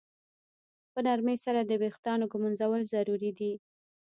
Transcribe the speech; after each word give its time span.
په 0.93 0.99
نرمۍ 1.05 1.37
سره 1.45 1.59
د 1.63 1.71
ویښتانو 1.81 2.29
ږمنځول 2.31 2.81
ضروري 2.93 3.31
دي. 3.39 3.51